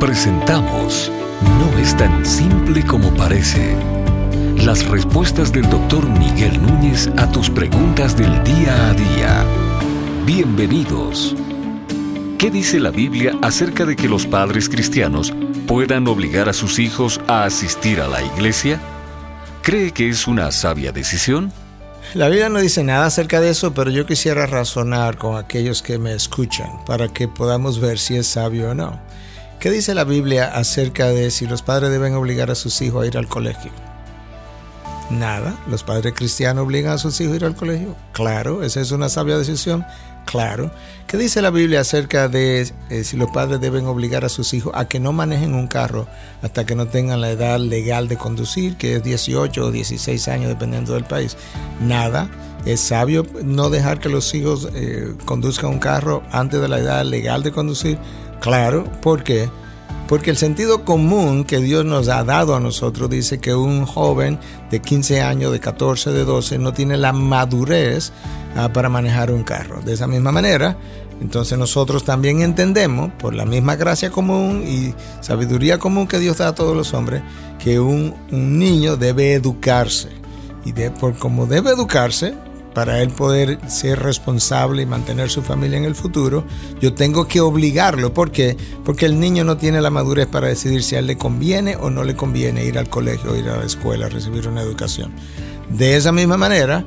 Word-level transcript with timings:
Presentamos 0.00 1.10
No 1.58 1.78
es 1.78 1.96
tan 1.96 2.26
simple 2.26 2.84
como 2.84 3.14
parece. 3.14 3.74
Las 4.58 4.86
respuestas 4.86 5.52
del 5.52 5.70
doctor 5.70 6.06
Miguel 6.06 6.60
Núñez 6.60 7.08
a 7.16 7.30
tus 7.32 7.48
preguntas 7.48 8.14
del 8.14 8.44
día 8.44 8.90
a 8.90 8.92
día. 8.92 9.44
Bienvenidos. 10.26 11.34
¿Qué 12.36 12.50
dice 12.50 12.78
la 12.78 12.90
Biblia 12.90 13.38
acerca 13.40 13.86
de 13.86 13.96
que 13.96 14.06
los 14.06 14.26
padres 14.26 14.68
cristianos 14.68 15.32
puedan 15.66 16.06
obligar 16.08 16.50
a 16.50 16.52
sus 16.52 16.78
hijos 16.78 17.18
a 17.26 17.44
asistir 17.44 17.98
a 18.02 18.06
la 18.06 18.22
iglesia? 18.22 18.78
¿Cree 19.62 19.92
que 19.92 20.10
es 20.10 20.28
una 20.28 20.52
sabia 20.52 20.92
decisión? 20.92 21.54
La 22.12 22.28
Biblia 22.28 22.50
no 22.50 22.60
dice 22.60 22.84
nada 22.84 23.06
acerca 23.06 23.40
de 23.40 23.48
eso, 23.48 23.72
pero 23.72 23.90
yo 23.90 24.04
quisiera 24.04 24.44
razonar 24.44 25.16
con 25.16 25.38
aquellos 25.38 25.80
que 25.80 25.98
me 25.98 26.12
escuchan 26.12 26.84
para 26.84 27.08
que 27.08 27.28
podamos 27.28 27.80
ver 27.80 27.98
si 27.98 28.16
es 28.16 28.26
sabio 28.26 28.72
o 28.72 28.74
no. 28.74 29.00
¿Qué 29.60 29.70
dice 29.70 29.94
la 29.94 30.04
Biblia 30.04 30.54
acerca 30.54 31.08
de 31.08 31.30
si 31.30 31.46
los 31.46 31.62
padres 31.62 31.90
deben 31.90 32.14
obligar 32.14 32.50
a 32.50 32.54
sus 32.54 32.80
hijos 32.82 33.02
a 33.02 33.06
ir 33.06 33.16
al 33.16 33.26
colegio? 33.26 33.72
Nada. 35.10 35.56
¿Los 35.68 35.82
padres 35.82 36.12
cristianos 36.14 36.64
obligan 36.64 36.92
a 36.92 36.98
sus 36.98 37.20
hijos 37.20 37.32
a 37.32 37.36
ir 37.36 37.44
al 37.44 37.54
colegio? 37.54 37.96
Claro, 38.12 38.62
esa 38.62 38.80
es 38.80 38.90
una 38.90 39.08
sabia 39.08 39.38
decisión. 39.38 39.84
Claro. 40.26 40.72
¿Qué 41.06 41.16
dice 41.16 41.40
la 41.40 41.50
Biblia 41.50 41.80
acerca 41.80 42.28
de 42.28 42.70
eh, 42.90 43.04
si 43.04 43.16
los 43.16 43.30
padres 43.30 43.60
deben 43.60 43.86
obligar 43.86 44.24
a 44.24 44.28
sus 44.28 44.52
hijos 44.52 44.72
a 44.74 44.86
que 44.86 44.98
no 44.98 45.12
manejen 45.12 45.54
un 45.54 45.68
carro 45.68 46.08
hasta 46.42 46.66
que 46.66 46.74
no 46.74 46.88
tengan 46.88 47.20
la 47.20 47.30
edad 47.30 47.58
legal 47.60 48.08
de 48.08 48.16
conducir, 48.16 48.76
que 48.76 48.96
es 48.96 49.04
18 49.04 49.64
o 49.64 49.70
16 49.70 50.28
años 50.28 50.48
dependiendo 50.48 50.94
del 50.94 51.04
país? 51.04 51.36
Nada. 51.80 52.28
¿Es 52.66 52.80
sabio 52.80 53.24
no 53.44 53.70
dejar 53.70 54.00
que 54.00 54.08
los 54.08 54.34
hijos 54.34 54.68
eh, 54.74 55.14
conduzcan 55.24 55.70
un 55.70 55.78
carro 55.78 56.24
antes 56.32 56.60
de 56.60 56.66
la 56.66 56.80
edad 56.80 57.04
legal 57.04 57.44
de 57.44 57.52
conducir? 57.52 57.96
Claro. 58.40 58.84
¿Por 59.00 59.22
qué? 59.22 59.48
Porque 60.08 60.30
el 60.30 60.36
sentido 60.36 60.84
común 60.84 61.44
que 61.44 61.58
Dios 61.58 61.84
nos 61.84 62.08
ha 62.08 62.22
dado 62.22 62.54
a 62.54 62.60
nosotros 62.60 63.10
dice 63.10 63.40
que 63.40 63.54
un 63.54 63.86
joven 63.86 64.38
de 64.70 64.80
15 64.80 65.20
años, 65.20 65.50
de 65.50 65.58
14, 65.58 66.10
de 66.10 66.24
12, 66.24 66.58
no 66.58 66.72
tiene 66.72 66.96
la 66.96 67.12
madurez 67.12 68.12
ah, 68.54 68.72
para 68.72 68.88
manejar 68.88 69.32
un 69.32 69.42
carro. 69.42 69.82
De 69.82 69.94
esa 69.94 70.06
misma 70.06 70.30
manera, 70.30 70.76
entonces 71.20 71.58
nosotros 71.58 72.04
también 72.04 72.42
entendemos, 72.42 73.10
por 73.18 73.34
la 73.34 73.44
misma 73.44 73.74
gracia 73.74 74.10
común 74.10 74.64
y 74.66 74.94
sabiduría 75.20 75.78
común 75.78 76.06
que 76.06 76.18
Dios 76.18 76.38
da 76.38 76.48
a 76.48 76.54
todos 76.54 76.76
los 76.76 76.94
hombres, 76.94 77.22
que 77.58 77.80
un, 77.80 78.14
niño 78.30 78.96
debe 78.96 79.32
educarse. 79.32 80.10
Y 80.64 80.72
de, 80.72 80.90
por 80.90 81.16
como 81.16 81.46
debe 81.46 81.70
educarse, 81.70 82.34
para 82.76 83.00
él 83.00 83.08
poder 83.08 83.58
ser 83.68 84.00
responsable 84.00 84.82
y 84.82 84.86
mantener 84.86 85.30
su 85.30 85.40
familia 85.40 85.78
en 85.78 85.86
el 85.86 85.94
futuro, 85.94 86.44
yo 86.78 86.92
tengo 86.92 87.26
que 87.26 87.40
obligarlo. 87.40 88.12
¿Por 88.12 88.30
qué? 88.30 88.54
Porque 88.84 89.06
el 89.06 89.18
niño 89.18 89.44
no 89.44 89.56
tiene 89.56 89.80
la 89.80 89.88
madurez 89.88 90.26
para 90.26 90.48
decidir 90.48 90.82
si 90.82 90.94
a 90.94 90.98
él 90.98 91.06
le 91.06 91.16
conviene 91.16 91.76
o 91.76 91.88
no 91.88 92.04
le 92.04 92.14
conviene 92.14 92.66
ir 92.66 92.78
al 92.78 92.90
colegio, 92.90 93.34
ir 93.34 93.48
a 93.48 93.56
la 93.56 93.64
escuela, 93.64 94.10
recibir 94.10 94.46
una 94.46 94.60
educación. 94.60 95.10
De 95.70 95.96
esa 95.96 96.12
misma 96.12 96.36
manera, 96.36 96.84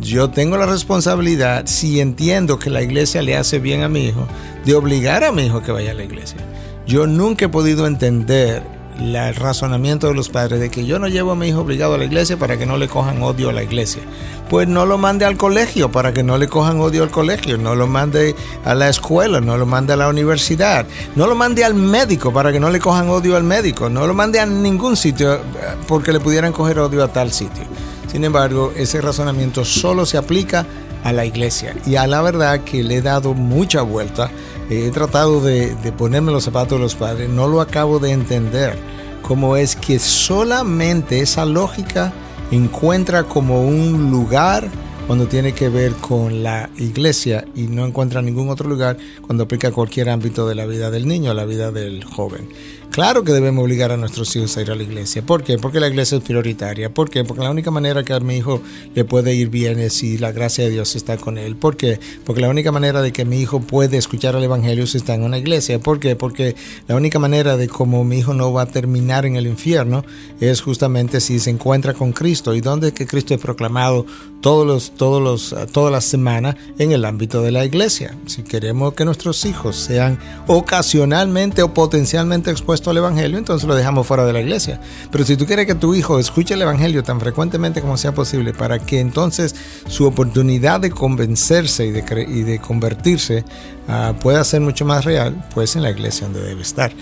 yo 0.00 0.30
tengo 0.30 0.56
la 0.56 0.66
responsabilidad, 0.66 1.66
si 1.66 1.98
entiendo 1.98 2.60
que 2.60 2.70
la 2.70 2.82
iglesia 2.82 3.20
le 3.20 3.36
hace 3.36 3.58
bien 3.58 3.82
a 3.82 3.88
mi 3.88 4.06
hijo, 4.06 4.28
de 4.64 4.76
obligar 4.76 5.24
a 5.24 5.32
mi 5.32 5.46
hijo 5.46 5.60
que 5.60 5.72
vaya 5.72 5.90
a 5.90 5.94
la 5.94 6.04
iglesia. 6.04 6.38
Yo 6.86 7.08
nunca 7.08 7.46
he 7.46 7.48
podido 7.48 7.88
entender 7.88 8.62
el 8.98 9.34
razonamiento 9.34 10.08
de 10.08 10.14
los 10.14 10.28
padres 10.28 10.60
de 10.60 10.70
que 10.70 10.84
yo 10.84 10.98
no 10.98 11.08
llevo 11.08 11.32
a 11.32 11.34
mi 11.34 11.48
hijo 11.48 11.60
obligado 11.60 11.94
a 11.94 11.98
la 11.98 12.04
iglesia 12.04 12.36
para 12.36 12.58
que 12.58 12.66
no 12.66 12.76
le 12.76 12.88
cojan 12.88 13.22
odio 13.22 13.50
a 13.50 13.52
la 13.52 13.62
iglesia. 13.62 14.02
Pues 14.48 14.68
no 14.68 14.84
lo 14.86 14.98
mande 14.98 15.24
al 15.24 15.36
colegio 15.36 15.90
para 15.90 16.12
que 16.12 16.22
no 16.22 16.36
le 16.38 16.48
cojan 16.48 16.80
odio 16.80 17.02
al 17.02 17.10
colegio, 17.10 17.56
no 17.56 17.74
lo 17.74 17.86
mande 17.86 18.34
a 18.64 18.74
la 18.74 18.88
escuela, 18.88 19.40
no 19.40 19.56
lo 19.56 19.66
mande 19.66 19.94
a 19.94 19.96
la 19.96 20.08
universidad, 20.08 20.86
no 21.16 21.26
lo 21.26 21.34
mande 21.34 21.64
al 21.64 21.74
médico 21.74 22.32
para 22.32 22.52
que 22.52 22.60
no 22.60 22.70
le 22.70 22.78
cojan 22.78 23.08
odio 23.08 23.36
al 23.36 23.44
médico, 23.44 23.88
no 23.88 24.06
lo 24.06 24.14
mande 24.14 24.40
a 24.40 24.46
ningún 24.46 24.96
sitio 24.96 25.34
eh, 25.34 25.40
porque 25.88 26.12
le 26.12 26.20
pudieran 26.20 26.52
coger 26.52 26.78
odio 26.78 27.02
a 27.02 27.08
tal 27.08 27.32
sitio. 27.32 27.64
Sin 28.10 28.24
embargo, 28.24 28.72
ese 28.76 29.00
razonamiento 29.00 29.64
solo 29.64 30.04
se 30.04 30.18
aplica 30.18 30.66
a 31.04 31.12
la 31.12 31.24
iglesia 31.24 31.74
y 31.86 31.96
a 31.96 32.06
la 32.06 32.22
verdad 32.22 32.60
que 32.64 32.82
le 32.82 32.96
he 32.96 33.02
dado 33.02 33.34
mucha 33.34 33.82
vuelta 33.82 34.30
he 34.72 34.90
tratado 34.90 35.40
de, 35.40 35.74
ponerme 35.96 36.32
los 36.32 36.44
zapatos 36.44 36.78
de 36.78 36.82
los 36.82 36.94
padres, 36.94 37.28
no 37.28 37.48
lo 37.48 37.60
acabo 37.60 37.98
de 37.98 38.12
entender. 38.12 38.76
Cómo 39.22 39.56
es 39.56 39.76
que 39.76 39.98
solamente 39.98 41.20
esa 41.20 41.44
lógica 41.44 42.12
encuentra 42.50 43.24
como 43.24 43.62
un 43.62 44.10
lugar 44.10 44.68
cuando 45.06 45.26
tiene 45.26 45.52
que 45.52 45.68
ver 45.68 45.92
con 45.92 46.42
la 46.42 46.70
iglesia 46.76 47.44
y 47.54 47.62
no 47.62 47.84
encuentra 47.84 48.22
ningún 48.22 48.48
otro 48.48 48.68
lugar 48.68 48.96
cuando 49.20 49.44
aplica 49.44 49.70
cualquier 49.70 50.08
ámbito 50.10 50.46
de 50.46 50.54
la 50.54 50.66
vida 50.66 50.90
del 50.90 51.06
niño, 51.06 51.34
la 51.34 51.44
vida 51.44 51.70
del 51.70 52.04
joven. 52.04 52.48
Claro 52.92 53.24
que 53.24 53.32
debemos 53.32 53.64
obligar 53.64 53.90
a 53.90 53.96
nuestros 53.96 54.36
hijos 54.36 54.54
a 54.58 54.60
ir 54.60 54.70
a 54.70 54.74
la 54.74 54.82
iglesia. 54.82 55.22
¿Por 55.22 55.42
qué? 55.42 55.56
Porque 55.56 55.80
la 55.80 55.88
iglesia 55.88 56.18
es 56.18 56.24
prioritaria. 56.24 56.92
¿Por 56.92 57.08
qué? 57.08 57.24
Porque 57.24 57.42
la 57.42 57.50
única 57.50 57.70
manera 57.70 58.04
que 58.04 58.12
a 58.12 58.20
mi 58.20 58.36
hijo 58.36 58.60
le 58.94 59.06
puede 59.06 59.34
ir 59.34 59.48
bien 59.48 59.78
es 59.78 59.94
si 59.94 60.18
la 60.18 60.30
gracia 60.30 60.64
de 60.64 60.70
Dios 60.72 60.94
está 60.94 61.16
con 61.16 61.38
él. 61.38 61.56
¿Por 61.56 61.78
qué? 61.78 61.98
Porque 62.26 62.42
la 62.42 62.50
única 62.50 62.70
manera 62.70 63.00
de 63.00 63.10
que 63.10 63.24
mi 63.24 63.40
hijo 63.40 63.60
puede 63.60 63.96
escuchar 63.96 64.34
el 64.34 64.44
Evangelio 64.44 64.84
es 64.84 64.94
está 64.94 65.14
en 65.14 65.22
una 65.22 65.38
iglesia. 65.38 65.78
¿Por 65.78 66.00
qué? 66.00 66.16
Porque 66.16 66.54
la 66.86 66.94
única 66.94 67.18
manera 67.18 67.56
de 67.56 67.66
cómo 67.66 68.04
mi 68.04 68.18
hijo 68.18 68.34
no 68.34 68.52
va 68.52 68.62
a 68.62 68.66
terminar 68.66 69.24
en 69.24 69.36
el 69.36 69.46
infierno 69.46 70.04
es 70.38 70.60
justamente 70.60 71.22
si 71.22 71.38
se 71.38 71.48
encuentra 71.48 71.94
con 71.94 72.12
Cristo. 72.12 72.54
¿Y 72.54 72.60
dónde 72.60 72.88
es 72.88 72.92
que 72.92 73.06
Cristo 73.06 73.32
es 73.32 73.40
proclamado 73.40 74.04
todos 74.42 74.66
los, 74.66 74.90
todos 74.90 75.22
los, 75.22 75.72
todas 75.72 75.90
las 75.90 76.04
semanas 76.04 76.56
en 76.78 76.92
el 76.92 77.06
ámbito 77.06 77.40
de 77.40 77.52
la 77.52 77.64
iglesia? 77.64 78.18
Si 78.26 78.42
queremos 78.42 78.92
que 78.92 79.06
nuestros 79.06 79.46
hijos 79.46 79.76
sean 79.76 80.18
ocasionalmente 80.46 81.62
o 81.62 81.72
potencialmente 81.72 82.50
expuestos 82.50 82.81
al 82.90 82.98
Evangelio, 82.98 83.38
entonces 83.38 83.66
lo 83.68 83.74
dejamos 83.74 84.06
fuera 84.06 84.24
de 84.24 84.32
la 84.32 84.40
iglesia. 84.40 84.80
Pero 85.10 85.24
si 85.24 85.36
tú 85.36 85.46
quieres 85.46 85.66
que 85.66 85.74
tu 85.74 85.94
hijo 85.94 86.18
escuche 86.18 86.54
el 86.54 86.62
Evangelio 86.62 87.02
tan 87.02 87.20
frecuentemente 87.20 87.80
como 87.80 87.96
sea 87.96 88.12
posible, 88.12 88.52
para 88.52 88.78
que 88.78 89.00
entonces 89.00 89.54
su 89.88 90.06
oportunidad 90.06 90.80
de 90.80 90.90
convencerse 90.90 91.86
y 91.86 91.90
de, 91.90 92.26
y 92.28 92.42
de 92.42 92.58
convertirse 92.58 93.44
uh, 93.88 94.14
pueda 94.14 94.42
ser 94.44 94.60
mucho 94.60 94.84
más 94.84 95.04
real, 95.04 95.46
pues 95.54 95.76
en 95.76 95.82
la 95.82 95.90
iglesia 95.90 96.26
donde 96.26 96.42
debe 96.42 96.62
estar. 96.62 96.92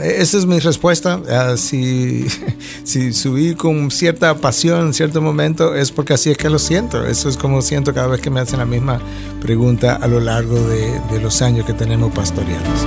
esa 0.00 0.38
es 0.38 0.46
mi 0.46 0.58
respuesta. 0.58 1.18
Uh, 1.18 1.56
si, 1.56 2.26
si 2.84 3.12
subí 3.12 3.54
con 3.54 3.90
cierta 3.90 4.34
pasión 4.36 4.86
en 4.86 4.94
cierto 4.94 5.20
momento 5.20 5.74
es 5.74 5.90
porque 5.90 6.14
así 6.14 6.30
es 6.30 6.38
que 6.38 6.50
lo 6.50 6.58
siento. 6.58 7.06
Eso 7.06 7.28
es 7.28 7.36
como 7.36 7.62
siento 7.62 7.92
cada 7.92 8.08
vez 8.08 8.20
que 8.20 8.30
me 8.30 8.40
hacen 8.40 8.58
la 8.58 8.66
misma 8.66 9.00
pregunta 9.40 9.96
a 9.96 10.08
lo 10.08 10.20
largo 10.20 10.60
de, 10.68 11.00
de 11.10 11.20
los 11.20 11.42
años 11.42 11.66
que 11.66 11.72
tenemos 11.72 12.12
pastoreados. 12.12 12.86